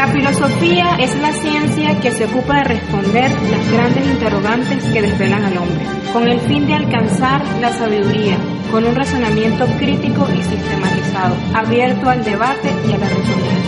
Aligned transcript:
La 0.00 0.08
filosofía 0.08 0.96
es 0.98 1.14
la 1.20 1.30
ciencia 1.30 2.00
que 2.00 2.10
se 2.10 2.24
ocupa 2.24 2.56
de 2.56 2.64
responder 2.64 3.30
las 3.30 3.70
grandes 3.70 4.06
interrogantes 4.06 4.82
que 4.84 5.02
desvelan 5.02 5.44
al 5.44 5.58
hombre, 5.58 5.84
con 6.10 6.26
el 6.26 6.40
fin 6.40 6.66
de 6.66 6.72
alcanzar 6.72 7.44
la 7.60 7.70
sabiduría, 7.70 8.38
con 8.72 8.86
un 8.86 8.96
razonamiento 8.96 9.66
crítico 9.78 10.26
y 10.34 10.42
sistematizado, 10.42 11.36
abierto 11.52 12.08
al 12.08 12.24
debate 12.24 12.72
y 12.88 12.92
a 12.94 12.96
la 12.96 13.08
reflexión. 13.10 13.60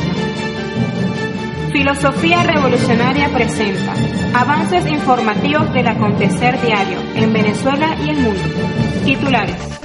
Filosofía 1.71 2.43
Revolucionaria 2.45 3.29
presenta 3.29 3.93
avances 4.33 4.87
informativos 4.87 5.71
del 5.75 5.87
acontecer 5.87 6.59
diario 6.63 6.99
en 7.15 7.31
Venezuela 7.31 7.95
y 8.07 8.09
el 8.09 8.17
mundo. 8.21 8.41
Titulares. 9.05 9.82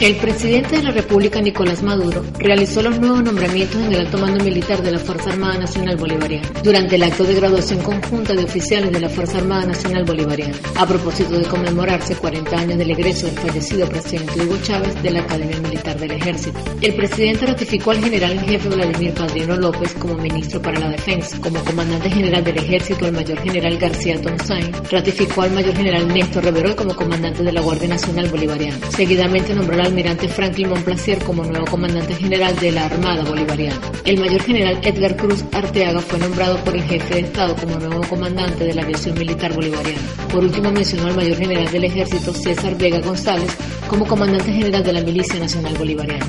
El 0.00 0.16
presidente 0.16 0.78
de 0.78 0.82
la 0.82 0.92
República, 0.92 1.42
Nicolás 1.42 1.82
Maduro, 1.82 2.24
realizó 2.38 2.80
los 2.80 2.98
nuevos 2.98 3.22
nombramientos 3.22 3.76
en 3.82 3.92
el 3.92 4.00
alto 4.00 4.16
mando 4.16 4.42
militar 4.42 4.82
de 4.82 4.92
la 4.92 4.98
Fuerza 4.98 5.28
Armada 5.28 5.58
Nacional 5.58 5.98
Bolivariana 5.98 6.48
durante 6.64 6.96
el 6.96 7.02
acto 7.02 7.24
de 7.24 7.34
graduación 7.34 7.82
conjunta 7.82 8.32
de 8.32 8.44
oficiales 8.44 8.92
de 8.92 9.00
la 9.00 9.10
Fuerza 9.10 9.36
Armada 9.36 9.66
Nacional 9.66 10.04
Bolivariana, 10.04 10.54
a 10.76 10.86
propósito 10.86 11.38
de 11.38 11.44
conmemorarse 11.44 12.16
40 12.16 12.56
años 12.56 12.78
del 12.78 12.92
egreso 12.92 13.26
del 13.26 13.38
fallecido 13.40 13.86
presidente 13.90 14.40
Hugo 14.40 14.56
Chávez 14.62 15.02
de 15.02 15.10
la 15.10 15.20
Academia 15.20 15.60
Militar 15.60 16.00
del 16.00 16.12
Ejército. 16.12 16.58
El 16.80 16.94
presidente 16.94 17.44
ratificó 17.44 17.90
al 17.90 18.02
general 18.02 18.32
en 18.32 18.48
jefe 18.48 18.68
Vladimir 18.70 19.12
Padrino 19.12 19.56
López 19.58 19.92
como 19.96 20.14
ministro 20.14 20.62
para 20.62 20.80
la 20.80 20.88
Defensa, 20.88 21.38
como 21.42 21.62
comandante 21.62 22.08
general 22.08 22.42
del 22.42 22.56
Ejército 22.56 23.04
al 23.04 23.12
mayor 23.12 23.38
general 23.42 23.76
García 23.76 24.18
Tonsain, 24.18 24.72
ratificó 24.90 25.42
al 25.42 25.50
mayor 25.50 25.76
general 25.76 26.08
Néstor 26.08 26.44
Reverol 26.44 26.74
como 26.74 26.96
comandante 26.96 27.42
de 27.42 27.52
la 27.52 27.60
Guardia 27.60 27.88
Nacional 27.88 28.30
Bolivariana. 28.30 28.78
Seguidamente 28.92 29.54
nombró 29.54 29.76
al 29.76 29.89
almirante 29.90 30.28
Franklin 30.28 30.68
Monplacier 30.68 31.18
como 31.24 31.42
nuevo 31.42 31.66
comandante 31.66 32.14
general 32.14 32.54
de 32.56 32.70
la 32.70 32.86
Armada 32.86 33.24
Bolivariana. 33.24 33.78
El 34.04 34.20
mayor 34.20 34.40
general 34.42 34.78
Edgar 34.82 35.16
Cruz 35.16 35.44
Arteaga 35.52 36.00
fue 36.00 36.18
nombrado 36.20 36.56
por 36.58 36.76
el 36.76 36.82
jefe 36.84 37.14
de 37.14 37.20
Estado 37.22 37.56
como 37.56 37.76
nuevo 37.76 38.00
comandante 38.08 38.64
de 38.64 38.74
la 38.74 38.82
aviación 38.82 39.18
militar 39.18 39.52
bolivariana. 39.52 40.00
Por 40.32 40.44
último 40.44 40.70
mencionó 40.70 41.08
al 41.08 41.16
mayor 41.16 41.36
general 41.36 41.70
del 41.70 41.84
ejército 41.84 42.32
César 42.32 42.76
Vega 42.76 43.00
González 43.00 43.50
como 43.88 44.06
comandante 44.06 44.52
general 44.52 44.84
de 44.84 44.92
la 44.92 45.00
Milicia 45.00 45.40
Nacional 45.40 45.74
Bolivariana. 45.76 46.26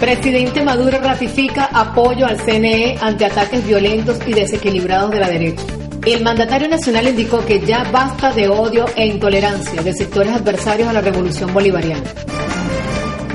Presidente 0.00 0.62
Maduro 0.62 0.98
ratifica 0.98 1.68
apoyo 1.72 2.26
al 2.26 2.38
CNE 2.38 2.96
ante 3.00 3.26
ataques 3.26 3.66
violentos 3.66 4.18
y 4.26 4.32
desequilibrados 4.32 5.10
de 5.10 5.20
la 5.20 5.28
derecha. 5.28 5.62
El 6.06 6.22
mandatario 6.22 6.68
nacional 6.68 7.08
indicó 7.08 7.44
que 7.44 7.60
ya 7.60 7.82
basta 7.90 8.32
de 8.32 8.48
odio 8.48 8.86
e 8.94 9.06
intolerancia 9.06 9.82
de 9.82 9.92
sectores 9.92 10.32
adversarios 10.32 10.88
a 10.88 10.92
la 10.92 11.00
revolución 11.00 11.52
bolivariana. 11.52 12.04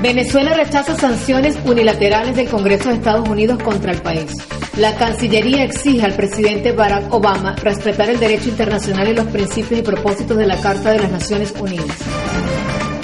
Venezuela 0.02 0.52
rechaza 0.54 0.96
sanciones 0.96 1.56
unilaterales 1.64 2.34
del 2.34 2.48
Congreso 2.48 2.88
de 2.88 2.96
Estados 2.96 3.28
Unidos 3.28 3.62
contra 3.62 3.92
el 3.92 4.02
país. 4.02 4.32
La 4.76 4.96
Cancillería 4.96 5.62
exige 5.62 6.04
al 6.04 6.14
presidente 6.14 6.72
Barack 6.72 7.14
Obama 7.14 7.54
respetar 7.62 8.10
el 8.10 8.18
derecho 8.18 8.48
internacional 8.48 9.08
y 9.08 9.14
los 9.14 9.28
principios 9.28 9.78
y 9.78 9.82
propósitos 9.84 10.36
de 10.36 10.46
la 10.46 10.60
Carta 10.60 10.90
de 10.90 10.98
las 10.98 11.12
Naciones 11.12 11.54
Unidas. 11.56 11.96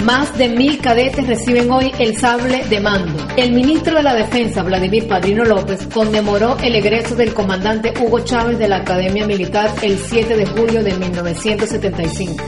Más 0.03 0.37
de 0.37 0.49
mil 0.49 0.79
cadetes 0.79 1.25
reciben 1.25 1.71
hoy 1.71 1.89
el 1.99 2.17
sable 2.17 2.65
de 2.65 2.81
mando. 2.81 3.25
El 3.37 3.53
ministro 3.53 3.95
de 3.95 4.03
la 4.03 4.15
Defensa, 4.15 4.61
Vladimir 4.63 5.07
Padrino 5.07 5.45
López, 5.45 5.87
conmemoró 5.93 6.57
el 6.61 6.75
egreso 6.75 7.15
del 7.15 7.33
comandante 7.33 7.93
Hugo 7.97 8.19
Chávez 8.19 8.59
de 8.59 8.67
la 8.67 8.77
Academia 8.77 9.25
Militar 9.25 9.71
el 9.81 9.97
7 9.97 10.35
de 10.35 10.45
julio 10.47 10.83
de 10.83 10.93
1975. 10.97 12.43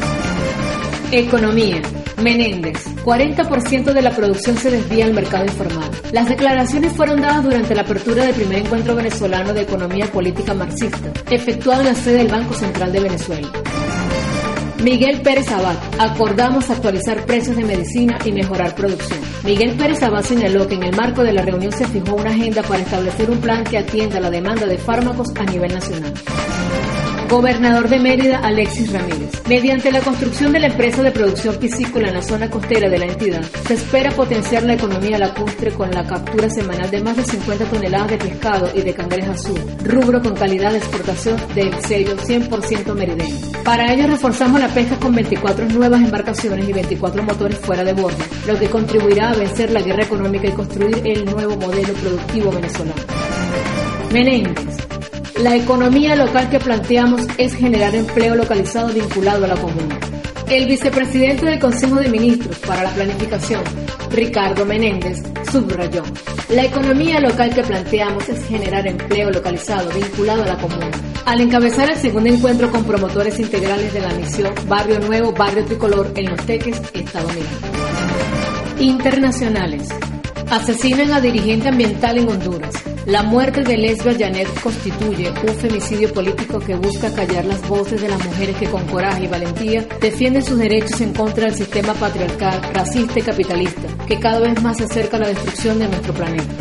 Economía. 1.13 1.81
Menéndez. 2.21 2.85
40% 3.03 3.93
de 3.93 4.01
la 4.01 4.11
producción 4.11 4.57
se 4.57 4.71
desvía 4.71 5.05
al 5.05 5.13
mercado 5.13 5.45
informal. 5.45 5.89
Las 6.11 6.29
declaraciones 6.29 6.93
fueron 6.93 7.21
dadas 7.21 7.43
durante 7.43 7.75
la 7.75 7.81
apertura 7.81 8.25
del 8.25 8.35
primer 8.35 8.59
encuentro 8.59 8.95
venezolano 8.95 9.53
de 9.53 9.61
economía 9.61 10.05
política 10.07 10.53
marxista, 10.53 11.11
efectuado 11.29 11.81
en 11.81 11.87
la 11.87 11.95
sede 11.95 12.17
del 12.19 12.27
Banco 12.27 12.53
Central 12.53 12.91
de 12.91 12.99
Venezuela. 12.99 13.51
Miguel 14.83 15.21
Pérez 15.21 15.51
Abad, 15.51 15.77
acordamos 15.99 16.71
actualizar 16.71 17.23
precios 17.27 17.55
de 17.55 17.63
medicina 17.63 18.17
y 18.25 18.31
mejorar 18.31 18.73
producción. 18.73 19.19
Miguel 19.43 19.75
Pérez 19.75 20.01
Abad 20.01 20.23
señaló 20.23 20.67
que 20.67 20.73
en 20.73 20.83
el 20.83 20.95
marco 20.95 21.23
de 21.23 21.33
la 21.33 21.43
reunión 21.43 21.71
se 21.71 21.85
fijó 21.85 22.15
una 22.15 22.31
agenda 22.31 22.63
para 22.63 22.81
establecer 22.81 23.29
un 23.29 23.37
plan 23.39 23.63
que 23.63 23.77
atienda 23.77 24.19
la 24.19 24.31
demanda 24.31 24.65
de 24.65 24.79
fármacos 24.79 25.27
a 25.39 25.43
nivel 25.43 25.71
nacional. 25.71 26.13
Gobernador 27.31 27.87
de 27.87 27.97
Mérida, 27.97 28.39
Alexis 28.39 28.91
Ramírez. 28.91 29.31
Mediante 29.47 29.89
la 29.89 30.01
construcción 30.01 30.51
de 30.51 30.59
la 30.59 30.67
empresa 30.67 31.01
de 31.01 31.11
producción 31.11 31.55
piscícola 31.55 32.09
en 32.09 32.15
la 32.15 32.21
zona 32.21 32.49
costera 32.49 32.89
de 32.89 32.97
la 32.97 33.05
entidad, 33.05 33.41
se 33.65 33.75
espera 33.75 34.11
potenciar 34.11 34.63
la 34.63 34.73
economía 34.73 35.17
lacustre 35.17 35.71
con 35.71 35.89
la 35.91 36.05
captura 36.05 36.49
semanal 36.49 36.91
de 36.91 37.01
más 37.01 37.15
de 37.15 37.23
50 37.23 37.63
toneladas 37.69 38.09
de 38.09 38.17
pescado 38.17 38.69
y 38.75 38.81
de 38.81 38.93
cangreja 38.93 39.31
azul, 39.31 39.61
rubro 39.85 40.21
con 40.21 40.35
calidad 40.35 40.71
de 40.71 40.79
exportación 40.79 41.37
del 41.55 41.73
sello 41.81 42.17
100% 42.17 42.93
merideño. 42.95 43.37
Para 43.63 43.93
ello 43.93 44.07
reforzamos 44.07 44.59
la 44.59 44.67
pesca 44.67 44.97
con 44.97 45.15
24 45.15 45.69
nuevas 45.69 46.01
embarcaciones 46.01 46.67
y 46.67 46.73
24 46.73 47.23
motores 47.23 47.59
fuera 47.59 47.85
de 47.85 47.93
bordo, 47.93 48.25
lo 48.45 48.59
que 48.59 48.67
contribuirá 48.67 49.29
a 49.29 49.37
vencer 49.37 49.71
la 49.71 49.81
guerra 49.81 50.03
económica 50.03 50.49
y 50.49 50.51
construir 50.51 51.01
el 51.05 51.23
nuevo 51.23 51.55
modelo 51.55 51.93
productivo 51.93 52.51
venezolano. 52.51 53.01
Menéndez. 54.11 54.80
La 55.41 55.55
economía 55.55 56.15
local 56.15 56.51
que 56.51 56.59
planteamos 56.59 57.23
es 57.39 57.55
generar 57.55 57.95
empleo 57.95 58.35
localizado 58.35 58.93
vinculado 58.93 59.45
a 59.45 59.47
la 59.47 59.55
comuna. 59.55 59.97
El 60.47 60.67
vicepresidente 60.67 61.47
del 61.47 61.59
Consejo 61.59 61.95
de 61.95 62.09
Ministros 62.09 62.59
para 62.59 62.83
la 62.83 62.91
Planificación, 62.91 63.63
Ricardo 64.11 64.67
Menéndez, 64.67 65.23
subrayó. 65.51 66.03
La 66.49 66.65
economía 66.65 67.19
local 67.19 67.55
que 67.55 67.63
planteamos 67.63 68.29
es 68.29 68.45
generar 68.45 68.85
empleo 68.85 69.31
localizado 69.31 69.89
vinculado 69.89 70.43
a 70.43 70.45
la 70.45 70.57
comuna. 70.57 70.91
Al 71.25 71.41
encabezar 71.41 71.89
el 71.89 71.97
segundo 71.97 72.29
encuentro 72.29 72.69
con 72.69 72.83
promotores 72.83 73.39
integrales 73.39 73.95
de 73.95 74.01
la 74.01 74.13
misión 74.13 74.53
Barrio 74.67 74.99
Nuevo, 74.99 75.31
Barrio 75.31 75.65
Tricolor 75.65 76.11
en 76.17 76.29
Los 76.29 76.45
Teques, 76.45 76.79
Estado 76.93 77.27
Miranda. 77.29 78.79
Internacionales. 78.79 79.89
Asesinan 80.51 81.11
a 81.13 81.19
dirigente 81.19 81.69
ambiental 81.69 82.19
en 82.19 82.29
Honduras. 82.29 82.90
La 83.05 83.23
muerte 83.23 83.63
de 83.63 83.77
Lesbia 83.77 84.15
Janet 84.17 84.47
constituye 84.61 85.29
un 85.29 85.55
femicidio 85.55 86.13
político 86.13 86.59
que 86.59 86.75
busca 86.75 87.11
callar 87.11 87.45
las 87.45 87.67
voces 87.67 87.99
de 87.99 88.07
las 88.07 88.23
mujeres 88.23 88.55
que 88.57 88.69
con 88.69 88.85
coraje 88.85 89.23
y 89.23 89.27
valentía 89.27 89.87
defienden 89.99 90.43
sus 90.43 90.59
derechos 90.59 91.01
en 91.01 91.11
contra 91.13 91.45
del 91.45 91.55
sistema 91.55 91.95
patriarcal, 91.95 92.61
racista 92.73 93.19
y 93.19 93.23
capitalista, 93.23 94.05
que 94.07 94.19
cada 94.19 94.39
vez 94.39 94.61
más 94.61 94.77
se 94.77 94.83
acerca 94.83 95.17
a 95.17 95.21
la 95.21 95.29
destrucción 95.29 95.79
de 95.79 95.87
nuestro 95.87 96.13
planeta. 96.13 96.53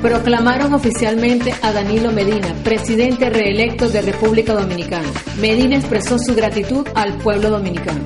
Proclamaron 0.00 0.74
oficialmente 0.74 1.52
a 1.60 1.72
Danilo 1.72 2.12
Medina, 2.12 2.54
presidente 2.62 3.28
reelecto 3.28 3.88
de 3.88 4.02
República 4.02 4.54
Dominicana. 4.54 5.08
Medina 5.40 5.76
expresó 5.76 6.18
su 6.20 6.36
gratitud 6.36 6.86
al 6.94 7.14
pueblo 7.18 7.50
dominicano. 7.50 8.00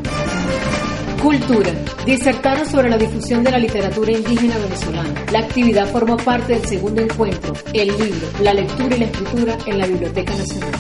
Cultura. 1.23 1.73
Disertaron 2.05 2.67
sobre 2.69 2.89
la 2.89 2.99
difusión 2.99 3.43
de 3.43 3.51
la 3.51 3.59
literatura 3.59 4.13
indígena 4.13 4.57
venezolana. 4.59 5.25
La 5.33 5.41
actividad 5.41 5.91
formó 5.91 6.17
parte 6.17 6.55
del 6.55 6.67
segundo 6.67 7.03
encuentro, 7.03 7.55
el 7.73 7.89
libro, 7.89 8.29
la 8.43 8.53
lectura 8.53 8.97
y 8.97 9.01
la 9.01 9.05
escritura 9.07 9.59
en 9.67 9.79
la 9.79 9.87
Biblioteca 9.87 10.35
Nacional. 10.37 10.73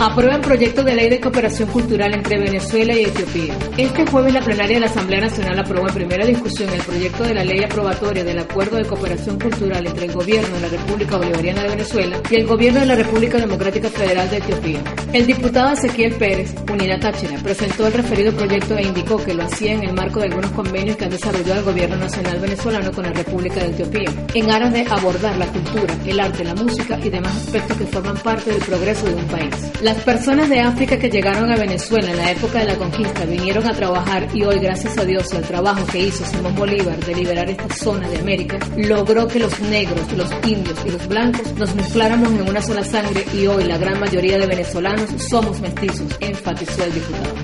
Aprueban 0.00 0.40
proyecto 0.40 0.82
de 0.82 0.94
ley 0.94 1.08
de 1.08 1.20
cooperación 1.20 1.68
cultural 1.68 2.12
entre 2.14 2.38
Venezuela 2.38 2.94
y 2.94 3.04
Etiopía. 3.04 3.56
Este 3.78 4.04
jueves 4.06 4.34
la 4.34 4.40
plenaria 4.40 4.74
de 4.74 4.80
la 4.80 4.86
Asamblea 4.86 5.20
Nacional 5.20 5.58
aprobó 5.60 5.88
en 5.88 5.94
primera 5.94 6.26
discusión 6.26 6.68
el 6.70 6.82
proyecto 6.82 7.22
de 7.22 7.34
la 7.34 7.44
ley 7.44 7.62
aprobatoria 7.62 8.24
del 8.24 8.40
Acuerdo 8.40 8.76
de 8.76 8.86
Cooperación 8.86 9.38
Cultural 9.38 9.86
entre 9.86 10.06
el 10.06 10.12
Gobierno 10.12 10.54
de 10.56 10.60
la 10.62 10.68
República 10.68 11.16
Bolivariana 11.16 11.62
de 11.62 11.68
Venezuela 11.68 12.20
y 12.28 12.34
el 12.34 12.46
Gobierno 12.46 12.80
de 12.80 12.86
la 12.86 12.96
República 12.96 13.38
Democrática 13.38 13.88
Federal 13.88 14.28
de 14.28 14.38
Etiopía. 14.38 14.82
El 15.14 15.28
diputado 15.28 15.70
Ezequiel 15.74 16.12
Pérez, 16.16 16.52
Unidad 16.68 16.98
Táchira, 16.98 17.38
presentó 17.38 17.86
el 17.86 17.92
referido 17.92 18.32
proyecto 18.32 18.76
e 18.76 18.82
indicó 18.82 19.16
que 19.16 19.32
lo 19.32 19.44
hacía 19.44 19.74
en 19.74 19.84
el 19.84 19.94
marco 19.94 20.18
de 20.18 20.26
algunos 20.26 20.50
convenios 20.50 20.96
que 20.96 21.04
han 21.04 21.10
desarrollado 21.10 21.60
el 21.60 21.64
Gobierno 21.66 21.96
Nacional 21.98 22.40
venezolano 22.40 22.90
con 22.90 23.04
la 23.04 23.12
República 23.12 23.60
de 23.60 23.70
Etiopía, 23.70 24.10
en 24.34 24.50
aras 24.50 24.72
de 24.72 24.84
abordar 24.90 25.36
la 25.36 25.46
cultura, 25.46 25.94
el 26.04 26.18
arte, 26.18 26.42
la 26.42 26.56
música 26.56 26.98
y 27.00 27.10
demás 27.10 27.36
aspectos 27.36 27.76
que 27.76 27.86
forman 27.86 28.16
parte 28.16 28.50
del 28.50 28.60
progreso 28.62 29.06
de 29.06 29.14
un 29.14 29.24
país. 29.26 29.54
Las 29.82 29.98
personas 29.98 30.48
de 30.48 30.58
África 30.58 30.98
que 30.98 31.08
llegaron 31.08 31.48
a 31.48 31.56
Venezuela 31.58 32.10
en 32.10 32.16
la 32.16 32.32
época 32.32 32.58
de 32.58 32.64
la 32.64 32.74
conquista 32.74 33.24
vinieron 33.24 33.68
a 33.68 33.72
trabajar 33.72 34.26
y 34.34 34.42
hoy, 34.42 34.58
gracias 34.58 34.98
a 34.98 35.04
Dios 35.04 35.32
y 35.32 35.36
al 35.36 35.44
trabajo 35.44 35.86
que 35.86 36.00
hizo 36.00 36.24
Simón 36.24 36.56
Bolívar 36.56 36.98
de 36.98 37.14
liberar 37.14 37.48
esta 37.48 37.72
zona 37.72 38.08
de 38.08 38.18
América, 38.18 38.58
logró 38.76 39.28
que 39.28 39.38
los 39.38 39.60
negros, 39.60 40.12
los 40.16 40.28
indios 40.44 40.76
y 40.84 40.90
los 40.90 41.06
blancos 41.06 41.54
nos 41.56 41.72
mezcláramos 41.76 42.32
en 42.32 42.48
una 42.48 42.60
sola 42.60 42.82
sangre 42.82 43.24
y 43.32 43.46
hoy 43.46 43.62
la 43.62 43.78
gran 43.78 44.00
mayoría 44.00 44.38
de 44.38 44.46
venezolanos 44.48 45.03
somos 45.18 45.60
mestizos, 45.60 46.08
enfatizó 46.20 46.84
el 46.84 46.94
diputado. 46.94 47.43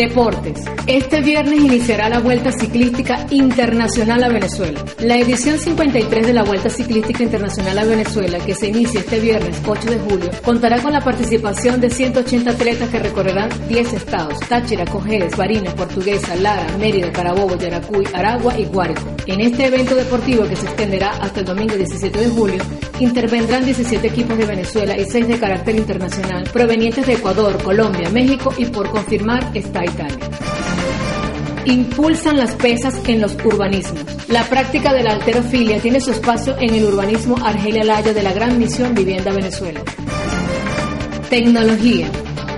Deportes. 0.00 0.64
Este 0.86 1.20
viernes 1.20 1.60
iniciará 1.60 2.08
la 2.08 2.20
Vuelta 2.20 2.50
Ciclística 2.52 3.26
Internacional 3.28 4.24
a 4.24 4.28
Venezuela. 4.30 4.82
La 5.00 5.18
edición 5.18 5.58
53 5.58 6.26
de 6.26 6.32
la 6.32 6.42
Vuelta 6.42 6.70
Ciclística 6.70 7.22
Internacional 7.22 7.76
a 7.76 7.84
Venezuela, 7.84 8.38
que 8.38 8.54
se 8.54 8.68
inicia 8.68 9.00
este 9.00 9.20
viernes 9.20 9.60
8 9.66 9.90
de 9.90 9.98
julio, 9.98 10.30
contará 10.42 10.80
con 10.80 10.94
la 10.94 11.02
participación 11.02 11.82
de 11.82 11.90
180 11.90 12.50
atletas 12.50 12.88
que 12.88 12.98
recorrerán 12.98 13.50
10 13.68 13.92
estados: 13.92 14.40
Táchira, 14.48 14.86
Cojedes, 14.86 15.36
Barinas, 15.36 15.74
Portuguesa, 15.74 16.34
Lara, 16.34 16.66
Mérida, 16.78 17.12
Carabobo, 17.12 17.58
Yaracuy, 17.58 18.06
Aragua 18.14 18.58
y 18.58 18.64
Guárico. 18.64 19.02
En 19.26 19.42
este 19.42 19.66
evento 19.66 19.94
deportivo 19.94 20.48
que 20.48 20.56
se 20.56 20.64
extenderá 20.64 21.10
hasta 21.10 21.40
el 21.40 21.46
domingo 21.46 21.76
17 21.76 22.18
de 22.18 22.28
julio, 22.28 22.62
intervendrán 23.00 23.66
17 23.66 24.06
equipos 24.06 24.38
de 24.38 24.46
Venezuela 24.46 24.96
y 24.98 25.04
6 25.04 25.28
de 25.28 25.38
carácter 25.38 25.76
internacional 25.76 26.44
provenientes 26.50 27.06
de 27.06 27.12
Ecuador, 27.12 27.62
Colombia, 27.62 28.08
México 28.08 28.52
y 28.56 28.64
por 28.64 28.88
confirmar 28.90 29.50
está 29.54 29.89
Impulsan 31.66 32.36
las 32.36 32.54
pesas 32.54 33.00
en 33.06 33.20
los 33.20 33.34
urbanismos. 33.44 34.04
La 34.28 34.44
práctica 34.44 34.92
de 34.92 35.02
la 35.02 35.12
alterofilia 35.12 35.80
tiene 35.80 36.00
su 36.00 36.10
espacio 36.10 36.56
en 36.58 36.74
el 36.74 36.84
urbanismo 36.84 37.36
Argelia 37.36 37.84
Laya 37.84 38.12
de 38.12 38.22
la 38.22 38.32
Gran 38.32 38.58
Misión 38.58 38.94
Vivienda 38.94 39.32
Venezuela. 39.32 39.80
Tecnología. 41.28 42.08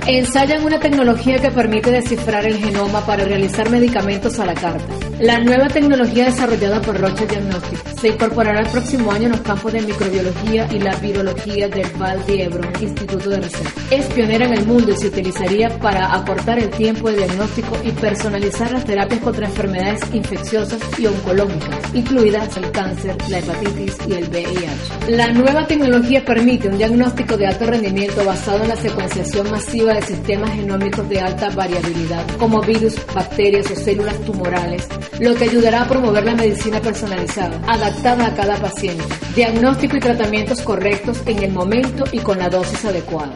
Ensayan 0.06 0.64
una 0.64 0.80
tecnología 0.80 1.38
que 1.38 1.52
permite 1.52 1.92
descifrar 1.92 2.44
el 2.44 2.58
genoma 2.58 3.06
para 3.06 3.24
realizar 3.24 3.70
medicamentos 3.70 4.36
a 4.40 4.46
la 4.46 4.54
carta. 4.54 4.84
La 5.20 5.38
nueva 5.38 5.68
tecnología 5.68 6.24
desarrollada 6.24 6.82
por 6.82 7.00
Roche 7.00 7.24
Diagnostics 7.24 8.00
se 8.00 8.08
incorporará 8.08 8.62
el 8.62 8.68
próximo 8.68 9.12
año 9.12 9.26
en 9.26 9.30
los 9.30 9.42
campos 9.42 9.72
de 9.72 9.80
microbiología 9.82 10.66
y 10.72 10.80
la 10.80 10.96
virología 10.96 11.68
del 11.68 11.88
Val 11.96 12.18
d'Hebron 12.26 12.72
Instituto 12.80 13.30
de 13.30 13.36
Research. 13.42 13.72
Es 13.92 14.06
pionera 14.06 14.46
en 14.46 14.54
el 14.54 14.66
mundo 14.66 14.90
y 14.90 14.96
se 14.96 15.06
utilizaría 15.06 15.68
para 15.78 16.12
acortar 16.12 16.58
el 16.58 16.70
tiempo 16.70 17.08
de 17.08 17.18
diagnóstico 17.18 17.78
y 17.84 17.92
personalizar 17.92 18.72
las 18.72 18.84
terapias 18.84 19.20
contra 19.20 19.46
enfermedades 19.46 20.00
infecciosas 20.12 20.80
y 20.98 21.06
oncológicas, 21.06 21.94
incluidas 21.94 22.56
el 22.56 22.72
cáncer, 22.72 23.16
la 23.28 23.38
hepatitis 23.38 23.96
y 24.08 24.14
el 24.14 24.28
VIH. 24.28 25.10
La 25.16 25.28
nueva 25.28 25.64
tecnología 25.68 26.24
permite 26.24 26.66
un 26.66 26.78
diagnóstico 26.78 27.36
de 27.36 27.46
alto 27.46 27.66
rendimiento 27.66 28.24
basado 28.24 28.64
en 28.64 28.70
la 28.70 28.76
secuenciación 28.76 29.48
masiva 29.48 29.91
de 29.94 30.02
sistemas 30.02 30.50
genómicos 30.50 31.08
de 31.08 31.20
alta 31.20 31.50
variabilidad, 31.50 32.26
como 32.38 32.60
virus, 32.60 32.96
bacterias 33.14 33.70
o 33.70 33.76
células 33.76 34.18
tumorales, 34.24 34.88
lo 35.20 35.34
que 35.34 35.44
ayudará 35.44 35.82
a 35.82 35.88
promover 35.88 36.24
la 36.24 36.34
medicina 36.34 36.80
personalizada, 36.80 37.60
adaptada 37.66 38.26
a 38.26 38.34
cada 38.34 38.56
paciente, 38.56 39.04
diagnóstico 39.34 39.96
y 39.96 40.00
tratamientos 40.00 40.62
correctos 40.62 41.22
en 41.26 41.42
el 41.42 41.52
momento 41.52 42.04
y 42.12 42.18
con 42.18 42.38
la 42.38 42.48
dosis 42.48 42.84
adecuada. 42.84 43.34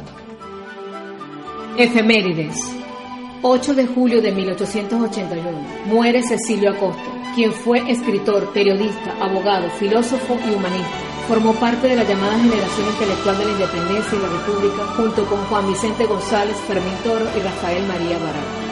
Efemérides. 1.79 2.57
8 3.43 3.75
de 3.75 3.87
julio 3.87 4.23
de 4.23 4.33
1881. 4.33 5.51
Muere 5.87 6.23
Cecilio 6.23 6.71
Acosta, 6.71 7.05
quien 7.35 7.53
fue 7.53 7.91
escritor, 7.91 8.53
periodista, 8.53 9.15
abogado, 9.21 9.69
filósofo 9.79 10.39
y 10.49 10.55
humanista. 10.55 11.16
Formó 11.29 11.55
parte 11.55 11.89
de 11.89 11.97
la 11.97 12.05
llamada 12.05 12.39
generación 12.39 12.87
intelectual 12.87 13.39
de 13.39 13.45
la 13.47 13.51
independencia 13.51 14.17
y 14.17 14.23
la 14.23 14.29
república 14.29 14.87
junto 14.97 15.27
con 15.27 15.39
Juan 15.47 15.67
Vicente 15.67 16.07
González, 16.07 16.57
Fermín 16.69 16.95
Toro 17.03 17.27
y 17.37 17.41
Rafael 17.41 17.85
María 17.87 18.17
Barán. 18.19 18.66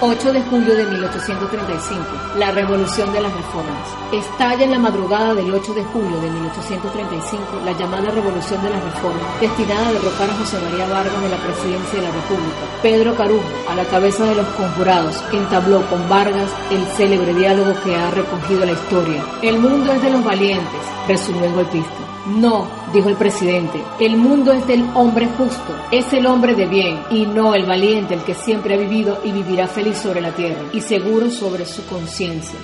8 0.00 0.32
de 0.32 0.42
julio 0.42 0.76
de 0.76 0.86
1835, 0.86 2.04
la 2.36 2.52
Revolución 2.52 3.12
de 3.12 3.20
las 3.20 3.32
Reformas. 3.34 3.88
Estalla 4.12 4.64
en 4.64 4.70
la 4.70 4.78
madrugada 4.78 5.34
del 5.34 5.52
8 5.52 5.74
de 5.74 5.82
julio 5.86 6.20
de 6.20 6.30
1835 6.30 7.62
la 7.64 7.72
llamada 7.72 8.08
Revolución 8.10 8.62
de 8.62 8.70
las 8.70 8.84
Reformas, 8.84 9.40
destinada 9.40 9.88
a 9.88 9.92
derrocar 9.92 10.30
a 10.30 10.34
José 10.34 10.56
María 10.60 10.86
Vargas 10.86 11.20
de 11.20 11.28
la 11.28 11.36
presidencia 11.38 11.98
de 11.98 12.06
la 12.06 12.14
República. 12.14 12.56
Pedro 12.80 13.16
Carujo, 13.16 13.48
a 13.68 13.74
la 13.74 13.84
cabeza 13.86 14.24
de 14.24 14.36
los 14.36 14.46
conjurados, 14.50 15.16
entabló 15.32 15.82
con 15.90 16.08
Vargas 16.08 16.50
el 16.70 16.86
célebre 16.96 17.34
diálogo 17.34 17.74
que 17.82 17.96
ha 17.96 18.12
recogido 18.12 18.64
la 18.64 18.72
historia. 18.72 19.24
El 19.42 19.58
mundo 19.58 19.92
es 19.92 20.00
de 20.00 20.10
los 20.10 20.22
valientes, 20.22 20.80
resumió 21.08 21.44
el 21.44 21.54
golpista. 21.54 22.17
No, 22.28 22.68
dijo 22.92 23.08
el 23.08 23.16
presidente, 23.16 23.82
el 23.98 24.18
mundo 24.18 24.52
es 24.52 24.66
del 24.66 24.84
hombre 24.94 25.26
justo, 25.38 25.74
es 25.90 26.12
el 26.12 26.26
hombre 26.26 26.54
de 26.54 26.66
bien 26.66 27.00
y 27.10 27.24
no 27.24 27.54
el 27.54 27.64
valiente 27.64 28.12
el 28.12 28.20
que 28.20 28.34
siempre 28.34 28.74
ha 28.74 28.76
vivido 28.76 29.20
y 29.24 29.32
vivirá 29.32 29.66
feliz 29.66 29.96
sobre 29.96 30.20
la 30.20 30.32
tierra 30.32 30.60
y 30.74 30.82
seguro 30.82 31.30
sobre 31.30 31.64
su 31.64 31.86
conciencia. 31.86 32.58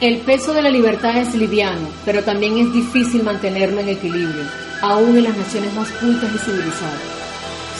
El 0.00 0.18
peso 0.18 0.52
de 0.52 0.62
la 0.62 0.68
libertad 0.68 1.16
es 1.16 1.32
liviano, 1.36 1.86
pero 2.04 2.24
también 2.24 2.58
es 2.58 2.72
difícil 2.72 3.22
mantenerlo 3.22 3.80
en 3.80 3.90
equilibrio, 3.90 4.42
aún 4.82 5.16
en 5.16 5.24
las 5.24 5.36
naciones 5.36 5.72
más 5.74 5.88
cultas 5.92 6.34
y 6.34 6.38
civilizadas. 6.38 7.00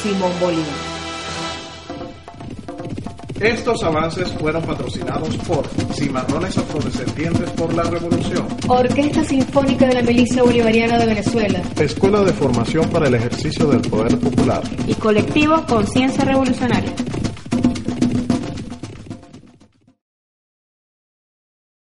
Simón 0.02 0.32
Bolívar. 0.40 0.93
Estos 3.40 3.82
avances 3.82 4.30
fueron 4.38 4.62
patrocinados 4.62 5.36
por 5.38 5.66
Cimarrones 5.94 6.56
Afrodescendientes 6.56 7.50
por 7.50 7.74
la 7.74 7.82
Revolución, 7.82 8.46
Orquesta 8.68 9.24
Sinfónica 9.24 9.86
de 9.88 9.94
la 9.94 10.02
Milicia 10.02 10.42
Bolivariana 10.42 10.98
de 10.98 11.06
Venezuela 11.06 11.60
Escuela 11.78 12.22
de 12.22 12.32
Formación 12.32 12.88
para 12.90 13.08
el 13.08 13.14
Ejercicio 13.16 13.66
del 13.66 13.80
Poder 13.80 14.18
Popular. 14.20 14.62
y 14.86 14.94
colectivo 14.94 15.64
Conciencia 15.66 16.24
Revolucionaria. 16.24 16.92